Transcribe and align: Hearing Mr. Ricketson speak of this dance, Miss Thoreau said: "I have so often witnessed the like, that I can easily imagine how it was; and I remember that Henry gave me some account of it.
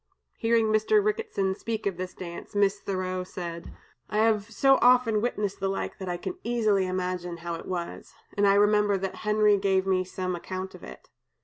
Hearing 0.39 0.65
Mr. 0.69 0.99
Ricketson 1.05 1.53
speak 1.55 1.85
of 1.85 1.95
this 1.97 2.15
dance, 2.15 2.55
Miss 2.55 2.79
Thoreau 2.79 3.23
said: 3.23 3.71
"I 4.09 4.17
have 4.17 4.49
so 4.49 4.79
often 4.81 5.21
witnessed 5.21 5.59
the 5.59 5.69
like, 5.69 5.99
that 5.99 6.09
I 6.09 6.17
can 6.17 6.39
easily 6.43 6.87
imagine 6.87 7.37
how 7.45 7.53
it 7.53 7.67
was; 7.67 8.15
and 8.35 8.47
I 8.47 8.55
remember 8.55 8.97
that 8.97 9.17
Henry 9.17 9.59
gave 9.59 9.85
me 9.85 10.03
some 10.03 10.35
account 10.35 10.73
of 10.73 10.83
it. 10.83 11.11